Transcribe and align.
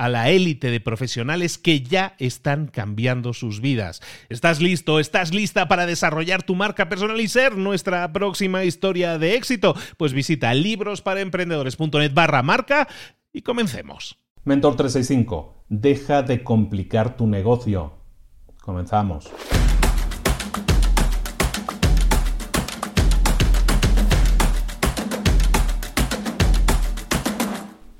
a 0.00 0.08
la 0.08 0.30
élite 0.30 0.70
de 0.70 0.80
profesionales 0.80 1.58
que 1.58 1.82
ya 1.82 2.14
están 2.18 2.68
cambiando 2.68 3.34
sus 3.34 3.60
vidas. 3.60 4.00
¿Estás 4.30 4.62
listo? 4.62 4.98
¿Estás 4.98 5.34
lista 5.34 5.68
para 5.68 5.84
desarrollar 5.84 6.42
tu 6.42 6.54
marca 6.54 6.88
personal 6.88 7.20
y 7.20 7.28
ser 7.28 7.58
nuestra 7.58 8.10
próxima 8.10 8.64
historia 8.64 9.18
de 9.18 9.34
éxito? 9.34 9.74
Pues 9.98 10.14
visita 10.14 10.54
librosparaemprendedores.net 10.54 12.14
barra 12.14 12.42
marca 12.42 12.88
y 13.30 13.42
comencemos. 13.42 14.16
Mentor 14.44 14.76
365, 14.76 15.66
deja 15.68 16.22
de 16.22 16.42
complicar 16.42 17.18
tu 17.18 17.26
negocio. 17.26 17.92
Comenzamos. 18.62 19.30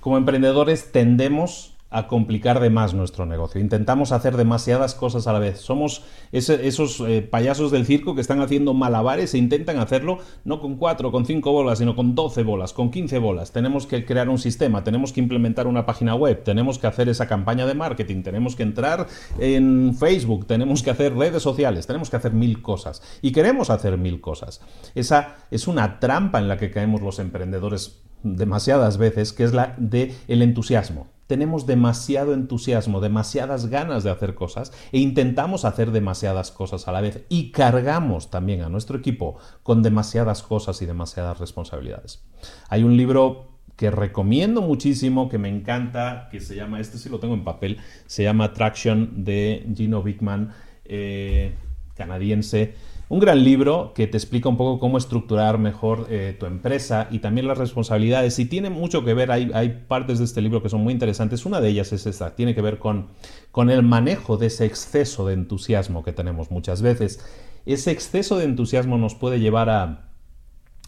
Como 0.00 0.16
emprendedores 0.16 0.92
tendemos 0.92 1.76
a 1.90 2.06
complicar 2.06 2.60
de 2.60 2.70
más 2.70 2.94
nuestro 2.94 3.26
negocio. 3.26 3.60
Intentamos 3.60 4.12
hacer 4.12 4.36
demasiadas 4.36 4.94
cosas 4.94 5.26
a 5.26 5.32
la 5.32 5.40
vez. 5.40 5.60
Somos 5.60 6.04
esos 6.30 7.00
eh, 7.00 7.22
payasos 7.22 7.72
del 7.72 7.84
circo 7.84 8.14
que 8.14 8.20
están 8.20 8.40
haciendo 8.40 8.74
malabares 8.74 9.34
e 9.34 9.38
intentan 9.38 9.78
hacerlo 9.78 10.18
no 10.44 10.60
con 10.60 10.76
cuatro, 10.76 11.10
con 11.10 11.26
cinco 11.26 11.52
bolas, 11.52 11.78
sino 11.78 11.96
con 11.96 12.14
doce 12.14 12.44
bolas, 12.44 12.72
con 12.72 12.90
quince 12.90 13.18
bolas. 13.18 13.52
Tenemos 13.52 13.86
que 13.86 14.04
crear 14.04 14.28
un 14.28 14.38
sistema, 14.38 14.84
tenemos 14.84 15.12
que 15.12 15.20
implementar 15.20 15.66
una 15.66 15.84
página 15.84 16.14
web, 16.14 16.44
tenemos 16.44 16.78
que 16.78 16.86
hacer 16.86 17.08
esa 17.08 17.26
campaña 17.26 17.66
de 17.66 17.74
marketing, 17.74 18.22
tenemos 18.22 18.54
que 18.54 18.62
entrar 18.62 19.08
en 19.38 19.96
Facebook, 19.98 20.46
tenemos 20.46 20.82
que 20.82 20.90
hacer 20.90 21.16
redes 21.16 21.42
sociales, 21.42 21.88
tenemos 21.88 22.08
que 22.08 22.16
hacer 22.16 22.32
mil 22.32 22.62
cosas. 22.62 23.02
Y 23.20 23.32
queremos 23.32 23.68
hacer 23.68 23.98
mil 23.98 24.20
cosas. 24.20 24.60
Esa 24.94 25.38
es 25.50 25.66
una 25.66 25.98
trampa 25.98 26.38
en 26.38 26.46
la 26.46 26.56
que 26.56 26.70
caemos 26.70 27.02
los 27.02 27.18
emprendedores 27.18 28.02
demasiadas 28.22 28.96
veces, 28.96 29.32
que 29.32 29.44
es 29.44 29.52
la 29.52 29.74
de 29.78 30.14
el 30.28 30.42
entusiasmo 30.42 31.08
tenemos 31.30 31.64
demasiado 31.64 32.34
entusiasmo, 32.34 33.00
demasiadas 33.00 33.66
ganas 33.66 34.02
de 34.02 34.10
hacer 34.10 34.34
cosas 34.34 34.72
e 34.90 34.98
intentamos 34.98 35.64
hacer 35.64 35.92
demasiadas 35.92 36.50
cosas 36.50 36.88
a 36.88 36.92
la 36.92 37.00
vez 37.00 37.24
y 37.28 37.52
cargamos 37.52 38.32
también 38.32 38.62
a 38.62 38.68
nuestro 38.68 38.98
equipo 38.98 39.38
con 39.62 39.80
demasiadas 39.80 40.42
cosas 40.42 40.82
y 40.82 40.86
demasiadas 40.86 41.38
responsabilidades. 41.38 42.24
Hay 42.68 42.82
un 42.82 42.96
libro 42.96 43.60
que 43.76 43.92
recomiendo 43.92 44.60
muchísimo, 44.60 45.28
que 45.28 45.38
me 45.38 45.48
encanta, 45.48 46.28
que 46.32 46.40
se 46.40 46.56
llama, 46.56 46.80
este 46.80 46.98
sí 46.98 47.08
lo 47.08 47.20
tengo 47.20 47.34
en 47.34 47.44
papel, 47.44 47.78
se 48.06 48.24
llama 48.24 48.52
Traction 48.52 49.22
de 49.22 49.70
Gino 49.76 50.02
Bickman, 50.02 50.50
eh, 50.84 51.54
canadiense 52.00 52.74
un 53.10 53.18
gran 53.18 53.42
libro 53.42 53.92
que 53.92 54.06
te 54.06 54.16
explica 54.16 54.48
un 54.48 54.56
poco 54.56 54.78
cómo 54.78 54.96
estructurar 54.96 55.58
mejor 55.58 56.06
eh, 56.10 56.36
tu 56.38 56.46
empresa 56.46 57.08
y 57.10 57.18
también 57.18 57.48
las 57.48 57.58
responsabilidades. 57.58 58.38
Y 58.38 58.44
tiene 58.44 58.70
mucho 58.70 59.04
que 59.04 59.14
ver, 59.14 59.32
hay, 59.32 59.50
hay, 59.52 59.84
partes 59.88 60.20
de 60.20 60.24
este 60.24 60.40
libro 60.40 60.62
que 60.62 60.68
son 60.68 60.84
muy 60.84 60.92
interesantes. 60.92 61.44
Una 61.44 61.60
de 61.60 61.70
ellas 61.70 61.92
es 61.92 62.06
esta, 62.06 62.36
tiene 62.36 62.54
que 62.54 62.62
ver 62.62 62.78
con, 62.78 63.08
con 63.50 63.68
el 63.68 63.82
manejo 63.82 64.36
de 64.36 64.46
ese 64.46 64.64
exceso 64.64 65.26
de 65.26 65.34
entusiasmo 65.34 66.04
que 66.04 66.12
tenemos 66.12 66.52
muchas 66.52 66.82
veces. 66.82 67.18
Ese 67.66 67.90
exceso 67.90 68.38
de 68.38 68.44
entusiasmo 68.44 68.96
nos 68.96 69.16
puede 69.16 69.40
llevar 69.40 69.70
a 69.70 70.09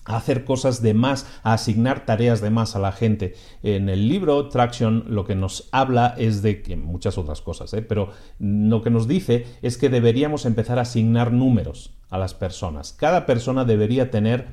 a 0.04 0.16
hacer 0.16 0.44
cosas 0.44 0.82
de 0.82 0.94
más, 0.94 1.26
a 1.42 1.52
asignar 1.52 2.04
tareas 2.04 2.40
de 2.40 2.50
más 2.50 2.74
a 2.76 2.78
la 2.78 2.92
gente. 2.92 3.34
En 3.62 3.88
el 3.88 4.08
libro 4.08 4.48
Traction 4.48 5.04
lo 5.08 5.24
que 5.24 5.34
nos 5.34 5.68
habla 5.72 6.14
es 6.18 6.42
de 6.42 6.62
que 6.62 6.76
muchas 6.76 7.18
otras 7.18 7.40
cosas, 7.40 7.72
¿eh? 7.74 7.82
pero 7.82 8.10
lo 8.38 8.82
que 8.82 8.90
nos 8.90 9.06
dice 9.06 9.46
es 9.62 9.78
que 9.78 9.88
deberíamos 9.88 10.44
empezar 10.46 10.78
a 10.78 10.82
asignar 10.82 11.32
números 11.32 11.94
a 12.10 12.18
las 12.18 12.34
personas. 12.34 12.92
Cada 12.92 13.26
persona 13.26 13.64
debería 13.64 14.10
tener 14.10 14.48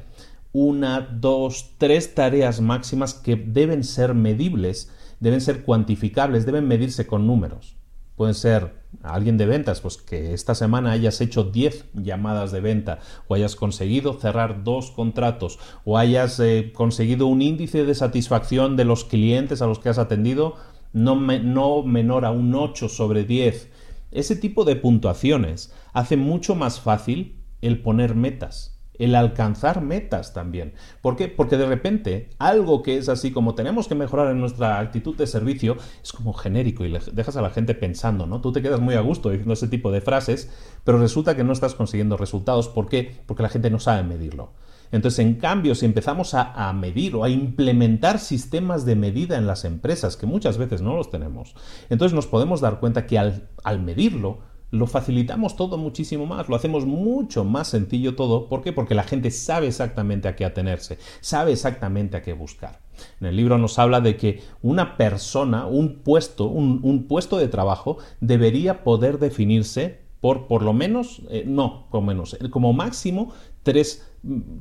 una, 0.52 1.02
dos, 1.02 1.72
tres 1.78 2.16
tareas 2.16 2.62
máximas 2.62 3.14
que 3.14 3.36
deben 3.36 3.84
ser 3.84 4.14
medibles, 4.14 4.92
deben 5.20 5.42
ser 5.42 5.64
cuantificables, 5.64 6.46
deben 6.46 6.68
medirse 6.68 7.06
con 7.06 7.28
números. 7.28 7.76
Pueden 8.16 8.36
ser 8.36 8.79
alguien 9.04 9.38
de 9.38 9.46
ventas, 9.46 9.82
pues 9.82 9.98
que 9.98 10.34
esta 10.34 10.56
semana 10.56 10.92
hayas 10.92 11.22
hecho 11.22 11.44
10 11.44 11.86
llamadas 11.94 12.52
de 12.52 12.62
venta 12.62 13.00
o 13.28 13.36
hayas 13.36 13.56
conseguido 13.56 14.14
cerrar 14.14 14.64
dos 14.64 14.92
contratos 14.92 15.60
o 15.86 15.98
hayas 15.98 16.40
eh, 16.40 16.72
conseguido 16.74 17.28
un 17.28 17.42
índice 17.42 17.86
de 17.86 17.96
satisfacción 17.96 18.76
de 18.76 18.86
los 18.86 19.06
clientes 19.06 19.62
a 19.62 19.68
los 19.68 19.80
que 19.80 19.90
has 19.90 20.00
atendido 20.00 20.56
no, 20.92 21.16
no 21.16 21.84
menor 21.84 22.26
a 22.26 22.32
un 22.32 22.54
8 22.56 22.90
sobre 22.90 23.24
10. 23.24 23.72
Ese 24.12 24.36
tipo 24.36 24.66
de 24.66 24.76
puntuaciones 24.76 25.74
hace 25.94 26.18
mucho 26.18 26.56
más 26.56 26.80
fácil 26.80 27.44
el 27.62 27.82
poner 27.82 28.16
metas 28.16 28.79
el 29.00 29.16
alcanzar 29.16 29.82
metas 29.82 30.34
también. 30.34 30.74
¿Por 31.02 31.16
qué? 31.16 31.28
Porque 31.28 31.58
de 31.58 31.66
repente 31.66 32.30
algo 32.38 32.84
que 32.84 32.98
es 32.98 33.10
así 33.10 33.32
como 33.32 33.56
tenemos 33.56 33.88
que 33.88 33.96
mejorar 33.96 34.32
en 34.32 34.40
nuestra 34.40 34.80
actitud 34.80 35.16
de 35.16 35.26
servicio 35.26 35.78
es 36.04 36.14
como 36.14 36.34
genérico 36.34 36.86
y 36.86 36.90
le 36.90 37.00
dejas 37.14 37.38
a 37.38 37.42
la 37.42 37.50
gente 37.50 37.74
pensando, 37.74 38.28
¿no? 38.28 38.42
Tú 38.42 38.52
te 38.52 38.62
quedas 38.62 38.80
muy 38.80 38.96
a 38.96 39.02
gusto 39.02 39.30
diciendo 39.30 39.54
ese 39.54 39.68
tipo 39.68 39.92
de 39.92 40.02
frases, 40.02 40.52
pero 40.84 41.00
resulta 41.00 41.36
que 41.36 41.44
no 41.44 41.54
estás 41.54 41.74
consiguiendo 41.74 42.18
resultados. 42.18 42.68
¿Por 42.68 42.90
qué? 42.90 43.22
Porque 43.26 43.44
la 43.44 43.50
gente 43.50 43.70
no 43.70 43.80
sabe 43.80 44.04
medirlo. 44.04 44.52
Entonces, 44.92 45.20
en 45.20 45.36
cambio, 45.36 45.76
si 45.76 45.86
empezamos 45.86 46.34
a, 46.34 46.74
medir 46.74 47.16
o 47.16 47.24
a 47.24 47.30
implementar 47.30 48.20
sistemas 48.20 48.86
de 48.86 48.96
medida 48.96 49.38
en 49.38 49.46
las 49.46 49.66
empresas, 49.66 50.18
que 50.18 50.26
muchas 50.26 50.58
veces 50.58 50.82
no 50.82 50.96
los 50.96 51.12
tenemos, 51.12 51.54
entonces 51.90 52.16
nos 52.16 52.28
podemos 52.28 52.60
dar 52.60 52.80
cuenta 52.80 53.06
que 53.06 53.20
al 53.20 53.82
medirlo, 53.82 54.40
lo 54.72 54.88
facilitamos 54.88 55.56
todo 55.56 55.78
muchísimo 55.78 56.26
más, 56.26 56.48
lo 56.48 56.56
hacemos 56.56 56.86
mucho 56.86 57.44
más 57.44 57.70
sencillo 57.70 58.16
todo. 58.16 58.48
¿Por 58.48 58.62
qué? 58.62 58.74
Porque 58.74 58.96
la 58.96 59.04
gente 59.04 59.32
sabe 59.32 59.68
exactamente 59.68 60.28
a 60.28 60.36
qué 60.36 60.46
atenerse, 60.46 61.00
sabe 61.22 61.54
exactamente 61.54 62.18
a 62.18 62.22
qué 62.22 62.34
buscar. 62.34 62.82
En 63.20 63.28
el 63.28 63.36
libro 63.36 63.58
nos 63.58 63.80
habla 63.80 64.02
de 64.02 64.18
que 64.18 64.42
una 64.62 64.98
persona, 64.98 65.66
un 65.66 66.00
puesto, 66.00 66.46
un, 66.48 67.08
puesto 67.08 67.38
de 67.38 67.48
trabajo 67.48 67.98
debería 68.20 68.84
poder 68.84 69.20
definirse 69.20 70.02
por 70.20 70.48
por 70.48 70.64
lo 70.64 70.74
menos, 70.74 71.22
eh, 71.30 71.46
no, 71.48 71.88
como 71.90 72.08
menos, 72.08 72.38
como 72.52 72.74
máximo 72.74 73.32
tres, 73.64 74.06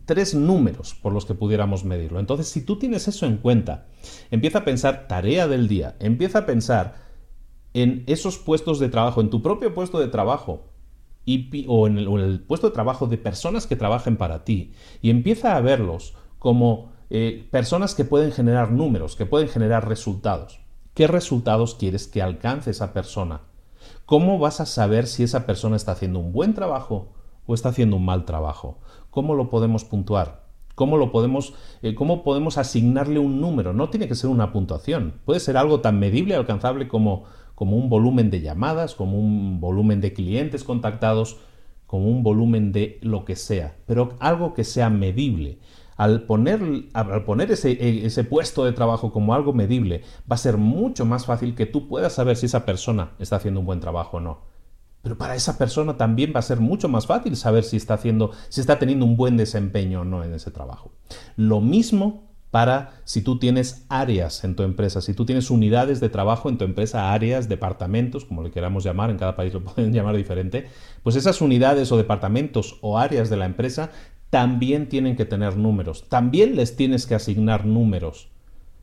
tres 0.05 0.35
números 0.35 0.95
por 0.95 1.13
los 1.13 1.27
que 1.27 1.35
pudiéramos 1.35 1.85
medirlo. 1.85 2.21
Entonces, 2.21 2.49
si 2.49 2.63
tú 2.63 2.79
tienes 2.79 3.09
eso 3.09 3.27
en 3.27 3.39
cuenta, 3.39 3.89
empieza 4.31 4.61
a 4.61 4.65
pensar 4.65 5.09
tarea 5.09 5.49
del 5.49 5.67
día, 5.67 5.97
empieza 5.99 6.41
a 6.41 6.47
pensar 6.47 7.08
en 7.75 8.05
esos 8.07 8.39
puestos 8.39 8.79
de 8.79 8.89
trabajo, 8.89 9.21
en 9.21 9.31
tu 9.31 9.43
propio 9.43 9.75
puesto 9.75 9.99
de 9.99 10.09
trabajo, 10.09 10.65
o, 11.67 11.87
en 11.87 11.99
el, 11.99 12.41
puesto 12.41 12.69
de 12.69 12.73
trabajo 12.73 13.07
de 13.07 13.19
personas 13.19 13.67
que 13.67 13.77
trabajen 13.77 14.17
para 14.17 14.45
ti 14.45 14.73
y 15.03 15.11
empieza 15.11 15.57
a 15.57 15.61
verlos 15.61 16.15
como 16.39 16.93
eh, 17.11 17.47
personas 17.51 17.95
que 17.95 18.05
pueden 18.05 18.33
generar 18.33 18.73
números, 18.73 19.17
que 19.17 19.27
pueden 19.27 19.49
generar 19.49 19.89
resultados. 19.89 20.61
¿Qué 20.95 21.07
resultados 21.07 21.75
quieres 21.75 22.07
que 22.07 22.23
alcance 22.23 22.71
esa 22.71 22.93
persona? 22.93 23.43
¿Cómo 24.07 24.39
vas 24.39 24.61
a 24.61 24.67
saber 24.67 25.07
si 25.07 25.23
esa 25.23 25.47
persona 25.47 25.77
está 25.77 25.93
haciendo 25.93 26.19
un 26.19 26.33
buen 26.33 26.55
trabajo 26.55 27.13
o 27.47 27.55
está 27.55 27.69
haciendo 27.69 27.97
un 27.97 28.05
mal 28.05 28.25
trabajo? 28.25 28.79
¿Cómo 29.11 29.35
lo 29.35 29.51
podemos 29.51 29.85
puntuar? 29.85 30.49
¿Cómo, 30.75 30.97
lo 30.97 31.11
podemos, 31.11 31.55
eh, 31.83 31.95
¿Cómo 31.95 32.23
podemos 32.23 32.57
asignarle 32.57 33.19
un 33.19 33.41
número? 33.41 33.73
No 33.73 33.91
tiene 33.91 34.07
que 34.07 34.15
ser 34.15 34.31
una 34.31 34.53
puntuación. 34.53 35.21
Puede 35.25 35.41
ser 35.41 35.57
algo 35.57 35.81
tan 35.81 35.99
medible 35.99 36.35
y 36.35 36.37
alcanzable 36.37 36.89
como, 36.89 37.25
como 37.59 37.77
un 37.77 37.89
volumen 37.89 38.31
de 38.31 38.41
llamadas, 38.41 38.95
como 38.95 39.19
un 39.19 39.59
volumen 39.59 40.01
de 40.01 40.13
clientes 40.13 40.63
contactados, 40.63 41.39
como 41.89 42.09
un 42.09 42.23
volumen 42.23 42.71
de 42.71 43.01
lo 43.03 43.25
que 43.25 43.35
sea, 43.35 43.75
pero 43.85 44.15
algo 44.21 44.55
que 44.55 44.63
sea 44.63 44.91
medible. 44.91 45.59
Al 45.97 46.23
poner, 46.23 46.61
al 46.93 47.25
poner 47.25 47.51
ese, 47.51 47.73
e, 47.73 48.07
ese, 48.07 48.23
puesto 48.23 48.65
de 48.65 48.71
trabajo 48.71 49.11
como 49.11 49.35
algo 49.35 49.53
medible, 49.53 50.03
va 50.31 50.37
a 50.37 50.39
ser 50.39 50.57
mucho 50.57 51.05
más 51.05 51.27
fácil 51.27 51.57
que 51.57 51.67
tú 51.67 51.89
puedas 51.89 52.13
saber 52.13 52.37
si 52.37 52.47
esa 52.47 52.65
persona 52.65 53.15
está 53.19 53.35
haciendo 53.35 53.59
un 53.59 53.67
buen 53.67 53.81
trabajo 53.81 54.19
o 54.19 54.21
no. 54.21 54.43
Pero 55.03 55.19
para 55.19 55.35
esa 55.35 55.59
persona 55.59 55.97
también 55.97 56.33
va 56.33 56.39
a 56.39 56.43
ser 56.43 56.61
mucho 56.61 56.89
más 56.89 57.09
fácil 57.09 57.35
saber 57.35 57.65
si 57.65 57.77
está 57.77 57.95
haciendo, 57.95 58.31
si 58.51 58.61
está 58.61 58.79
teniendo 58.79 59.05
un 59.05 59.17
buen 59.17 59.37
desempeño 59.37 60.03
o 60.03 60.05
no 60.05 60.23
en 60.23 60.33
ese 60.33 60.53
trabajo. 60.53 60.93
Lo 61.35 61.61
mismo 61.61 62.28
para 62.51 63.01
si 63.05 63.23
tú 63.23 63.39
tienes 63.39 63.85
áreas 63.89 64.45
en 64.45 64.57
tu 64.57 64.63
empresa, 64.63 65.01
si 65.01 65.15
tú 65.15 65.27
tienes 65.27 65.51
unidades 65.51 66.01
de 66.01 66.09
trabajo 66.09 66.49
en 66.49 66.59
tu 66.59 66.65
empresa, 66.65 67.13
áreas, 67.13 67.49
departamentos, 67.49 68.25
como 68.25 68.43
le 68.43 68.51
queramos 68.51 68.85
llamar, 68.85 69.11
en 69.11 69.19
cada 69.19 69.37
país 69.37 69.53
lo 69.53 69.63
pueden 69.65 69.93
llamar 69.93 70.17
diferente, 70.17 70.69
pues 71.03 71.17
esas 71.17 71.41
unidades 71.41 71.93
o 71.93 71.97
departamentos 71.97 72.79
o 72.81 72.99
áreas 72.99 73.31
de 73.31 73.37
la 73.37 73.47
empresa 73.47 73.91
también 74.31 74.89
tienen 74.89 75.17
que 75.17 75.25
tener 75.25 75.57
números, 75.57 76.09
también 76.09 76.57
les 76.57 76.77
tienes 76.77 77.07
que 77.07 77.15
asignar 77.15 77.65
números. 77.65 78.29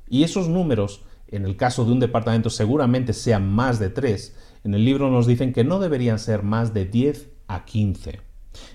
Y 0.09 0.23
esos 0.23 0.47
números, 0.47 1.03
en 1.27 1.45
el 1.45 1.55
caso 1.55 1.85
de 1.85 1.91
un 1.91 1.99
departamento, 1.99 2.49
seguramente 2.49 3.13
sean 3.13 3.49
más 3.51 3.79
de 3.79 3.89
tres, 3.89 4.35
en 4.63 4.73
el 4.73 4.83
libro 4.83 5.11
nos 5.11 5.27
dicen 5.27 5.53
que 5.53 5.63
no 5.63 5.79
deberían 5.79 6.17
ser 6.17 6.41
más 6.41 6.73
de 6.73 6.85
10 6.85 7.29
a 7.47 7.65
15. 7.65 8.24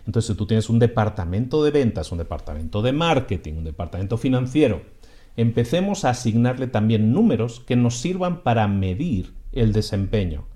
Entonces, 0.06 0.32
si 0.32 0.34
tú 0.36 0.46
tienes 0.46 0.68
un 0.70 0.78
departamento 0.78 1.62
de 1.64 1.70
ventas, 1.70 2.12
un 2.12 2.18
departamento 2.18 2.82
de 2.82 2.92
marketing, 2.92 3.54
un 3.54 3.64
departamento 3.64 4.16
financiero, 4.16 4.82
empecemos 5.36 6.04
a 6.04 6.10
asignarle 6.10 6.66
también 6.66 7.12
números 7.12 7.60
que 7.60 7.76
nos 7.76 7.98
sirvan 7.98 8.42
para 8.42 8.66
medir 8.68 9.34
el 9.52 9.72
desempeño. 9.72 10.46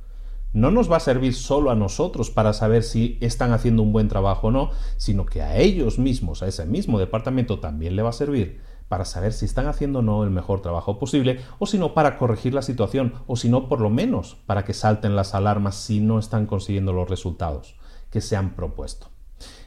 No 0.53 0.71
nos 0.71 0.91
va 0.91 0.99
a 0.99 1.01
servir 1.01 1.35
solo 1.35 1.71
a 1.71 1.75
nosotros 1.75 2.31
para 2.31 2.53
saber 2.53 2.85
si 2.85 3.19
están 3.21 3.53
haciendo 3.53 3.83
un 3.83 3.93
buen 3.93 4.07
trabajo 4.07 4.49
o 4.49 4.51
no, 4.53 4.71
sino 4.97 5.27
que 5.27 5.43
a 5.43 5.59
ellos 5.59 5.99
mismos, 5.99 6.43
a 6.43 6.47
ese 6.47 6.65
mismo 6.65 7.01
departamento 7.01 7.59
también 7.59 7.97
le 7.97 8.03
va 8.03 8.11
a 8.11 8.13
servir 8.13 8.61
para 8.89 9.05
saber 9.05 9.33
si 9.33 9.47
están 9.47 9.67
haciendo 9.67 9.99
o 9.99 10.03
no 10.03 10.23
el 10.23 10.31
mejor 10.31 10.61
trabajo 10.61 10.99
posible, 10.99 11.41
o 11.59 11.67
si 11.67 11.79
no 11.79 11.95
para 11.95 12.19
corregir 12.19 12.55
la 12.55 12.63
situación, 12.63 13.15
o 13.27 13.35
si 13.37 13.49
no 13.49 13.69
por 13.69 13.81
lo 13.81 13.91
menos 13.91 14.37
para 14.47 14.65
que 14.65 14.75
salten 14.75 15.17
las 15.17 15.35
alarmas 15.35 15.75
si 15.75 15.99
no 15.99 16.21
están 16.21 16.47
consiguiendo 16.47 16.93
los 16.93 17.09
resultados 17.09 17.77
que 18.11 18.21
se 18.21 18.37
han 18.37 18.55
propuesto. 18.55 19.14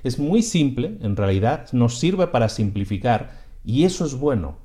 Es 0.03 0.19
muy 0.19 0.41
simple, 0.41 0.97
en 1.01 1.15
realidad 1.15 1.67
nos 1.71 1.97
sirve 1.97 2.27
para 2.27 2.49
simplificar 2.49 3.41
y 3.65 3.83
eso 3.83 4.05
es 4.05 4.15
bueno. 4.15 4.57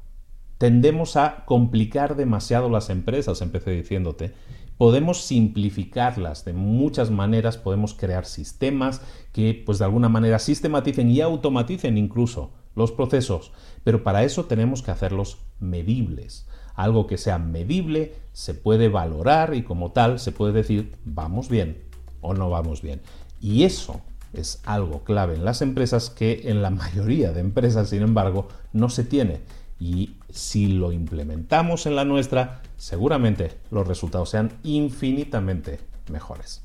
Tendemos 0.59 1.17
a 1.17 1.45
complicar 1.45 2.15
demasiado 2.15 2.71
las 2.71 2.89
empresas, 2.89 3.43
empecé 3.43 3.73
diciéndote. 3.73 4.33
Podemos 4.79 5.23
simplificarlas 5.23 6.45
de 6.45 6.53
muchas 6.53 7.11
maneras, 7.11 7.57
podemos 7.57 7.95
crear 7.95 8.27
sistemas 8.27 9.01
que 9.33 9.61
pues 9.67 9.79
de 9.79 9.85
alguna 9.85 10.09
manera 10.09 10.39
sistematicen 10.39 11.11
y 11.11 11.21
automaticen 11.21 11.99
incluso 11.99 12.53
los 12.75 12.93
procesos, 12.93 13.53
pero 13.85 14.03
para 14.03 14.25
eso 14.25 14.45
tenemos 14.45 14.83
que 14.83 14.91
hacerlos 14.91 15.39
medibles. 15.61 16.47
Algo 16.75 17.07
que 17.07 17.19
sea 17.19 17.39
medible 17.39 18.15
se 18.33 18.55
puede 18.55 18.89
valorar 18.89 19.55
y 19.55 19.63
como 19.63 19.93
tal 19.93 20.19
se 20.19 20.33
puede 20.33 20.53
decir 20.53 20.97
vamos 21.05 21.49
bien 21.49 21.83
o 22.21 22.35
no 22.35 22.49
vamos 22.51 22.83
bien. 22.83 23.03
Y 23.41 23.65
eso 23.65 24.01
es 24.33 24.61
algo 24.65 25.05
clave 25.05 25.35
en 25.35 25.45
las 25.45 25.63
empresas 25.63 26.11
que 26.11 26.43
en 26.45 26.63
la 26.63 26.71
mayoría 26.83 27.33
de 27.33 27.41
empresas, 27.41 27.91
sin 27.91 28.03
embargo, 28.03 28.49
no 28.73 28.89
se 28.89 29.05
tiene. 29.05 29.41
Y 29.79 30.17
si 30.31 30.69
lo 30.69 30.93
implementamos 30.93 31.87
en 31.87 31.97
la 31.97 32.05
nuestra, 32.05 32.63
seguramente 32.77 33.53
los 33.71 33.87
resultados 33.87 34.31
sean 34.31 34.53
infinitamente 34.63 35.81
mejores. 36.11 36.63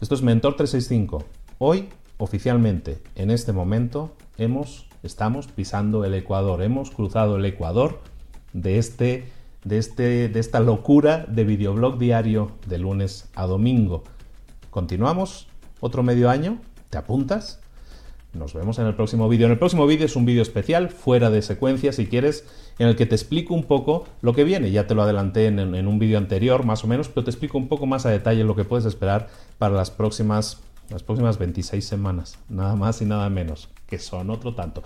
Esto 0.00 0.14
es 0.14 0.22
Mentor 0.22 0.56
365. 0.56 1.24
Hoy, 1.58 1.88
oficialmente, 2.18 3.02
en 3.14 3.30
este 3.30 3.52
momento, 3.52 4.12
hemos 4.36 4.86
estamos 5.06 5.46
pisando 5.46 6.04
el 6.04 6.14
Ecuador, 6.14 6.62
hemos 6.62 6.90
cruzado 6.90 7.36
el 7.36 7.44
Ecuador 7.44 8.00
de, 8.52 8.78
este, 8.78 9.28
de, 9.64 9.78
este, 9.78 10.28
de 10.28 10.40
esta 10.40 10.60
locura 10.60 11.24
de 11.28 11.44
videoblog 11.44 11.98
diario 11.98 12.52
de 12.66 12.78
lunes 12.78 13.30
a 13.34 13.46
domingo. 13.46 14.04
Continuamos 14.70 15.48
otro 15.80 16.02
medio 16.02 16.28
año, 16.28 16.58
¿te 16.90 16.98
apuntas? 16.98 17.60
Nos 18.32 18.54
vemos 18.54 18.78
en 18.78 18.86
el 18.86 18.94
próximo 18.94 19.28
vídeo. 19.28 19.46
En 19.46 19.52
el 19.52 19.58
próximo 19.58 19.86
vídeo 19.86 20.06
es 20.06 20.14
un 20.14 20.26
vídeo 20.26 20.42
especial, 20.42 20.90
fuera 20.90 21.30
de 21.30 21.42
secuencia 21.42 21.92
si 21.92 22.06
quieres, 22.06 22.44
en 22.78 22.88
el 22.88 22.96
que 22.96 23.06
te 23.06 23.14
explico 23.14 23.54
un 23.54 23.64
poco 23.64 24.06
lo 24.20 24.34
que 24.34 24.44
viene. 24.44 24.70
Ya 24.70 24.86
te 24.86 24.94
lo 24.94 25.02
adelanté 25.02 25.46
en, 25.46 25.58
un 25.58 25.98
vídeo 25.98 26.18
anterior, 26.18 26.64
más 26.64 26.84
o 26.84 26.86
menos, 26.86 27.08
pero 27.08 27.24
te 27.24 27.30
explico 27.30 27.56
un 27.56 27.68
poco 27.68 27.86
más 27.86 28.04
a 28.04 28.10
detalle 28.10 28.44
lo 28.44 28.54
que 28.54 28.64
puedes 28.64 28.84
esperar 28.84 29.28
para 29.58 29.74
las 29.74 29.90
próximas 29.90 30.60
las 30.90 31.02
próximas 31.02 31.36
26 31.36 31.84
semanas, 31.84 32.38
nada 32.48 32.76
más 32.76 33.02
y 33.02 33.06
nada 33.06 33.28
menos, 33.28 33.68
que 33.88 33.98
son 33.98 34.30
otro 34.30 34.54
tanto. 34.54 34.84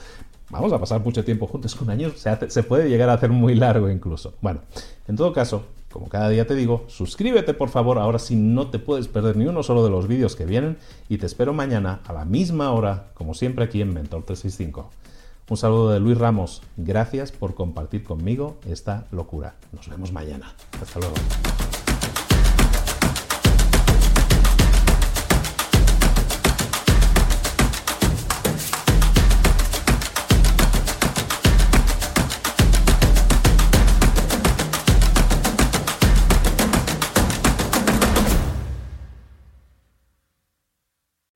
Vamos 0.49 0.73
a 0.73 0.79
pasar 0.79 1.00
mucho 1.02 1.25
tiempo 1.25 1.47
juntos, 1.47 1.76
años 1.88 2.14
se, 2.17 2.50
se 2.50 2.62
puede 2.62 2.88
llegar 2.88 3.11
a 3.11 3.12
hacer 3.12 3.29
muy 3.29 3.55
largo 3.55 3.91
incluso. 3.91 4.32
Bueno, 4.41 4.62
en 5.06 5.17
todo 5.17 5.35
caso, 5.35 5.67
como 5.92 6.08
cada 6.08 6.28
día 6.28 6.46
te 6.46 6.54
digo, 6.54 6.84
suscríbete 6.88 7.54
por 7.54 7.69
favor, 7.69 7.98
ahora 7.98 8.19
sí 8.19 8.37
no 8.37 8.70
te 8.70 8.78
puedes 8.78 9.08
perder 9.08 9.37
ni 9.37 9.46
uno 9.46 9.62
solo 9.62 9.84
de 9.84 9.90
los 9.90 10.06
vídeos 10.06 10.37
que 10.37 10.44
vienen 10.44 10.78
y 11.08 11.19
te 11.19 11.26
espero 11.26 11.52
mañana 11.52 12.00
a 12.06 12.12
la 12.12 12.25
misma 12.25 12.72
hora, 12.72 13.10
como 13.14 13.34
siempre 13.34 13.64
aquí 13.64 13.81
en 13.81 13.92
Mentor 13.92 14.25
365. 14.25 14.90
Un 15.48 15.56
saludo 15.56 15.90
de 15.90 15.98
Luis 15.98 16.16
Ramos, 16.16 16.62
gracias 16.76 17.32
por 17.32 17.56
compartir 17.56 18.04
conmigo 18.04 18.58
esta 18.66 19.06
locura. 19.10 19.56
Nos 19.72 19.88
vemos 19.88 20.12
mañana. 20.12 20.54
Hasta 20.81 21.00
luego. 21.00 21.16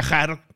viajar 0.00 0.47